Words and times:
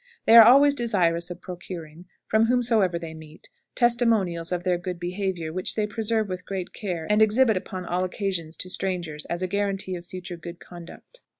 They 0.25 0.35
are 0.35 0.47
always 0.47 0.73
desirous 0.73 1.29
of 1.29 1.41
procuring, 1.41 2.05
from 2.25 2.45
whomsoever 2.47 2.97
they 2.97 3.13
meet, 3.13 3.49
testimonials 3.75 4.51
of 4.51 4.63
their 4.63 4.79
good 4.79 4.99
behavior, 4.99 5.53
which 5.53 5.75
they 5.75 5.85
preserve 5.85 6.27
with 6.27 6.43
great 6.43 6.73
care, 6.73 7.05
and 7.07 7.21
exhibit 7.21 7.55
upon 7.55 7.85
all 7.85 8.03
occasions 8.03 8.57
to 8.57 8.69
strangers 8.71 9.25
as 9.25 9.43
a 9.43 9.47
guarantee 9.47 9.95
of 9.95 10.03
future 10.03 10.37
good 10.37 10.59
conduct. 10.59 11.21